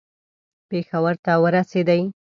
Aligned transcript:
پېښور 0.69 1.15
ته 1.25 1.33
ورسېدی. 1.43 2.01